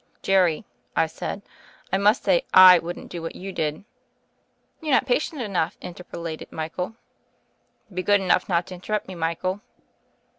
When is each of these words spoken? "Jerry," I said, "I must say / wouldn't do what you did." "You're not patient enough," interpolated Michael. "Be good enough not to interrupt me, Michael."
"Jerry," 0.23 0.65
I 0.95 1.05
said, 1.05 1.43
"I 1.93 1.99
must 1.99 2.23
say 2.23 2.41
/ 2.47 2.53
wouldn't 2.81 3.11
do 3.11 3.21
what 3.21 3.35
you 3.35 3.51
did." 3.51 3.83
"You're 4.81 4.93
not 4.95 5.05
patient 5.05 5.43
enough," 5.43 5.77
interpolated 5.79 6.51
Michael. 6.51 6.95
"Be 7.93 8.01
good 8.01 8.19
enough 8.19 8.49
not 8.49 8.65
to 8.65 8.73
interrupt 8.73 9.07
me, 9.07 9.13
Michael." 9.13 9.61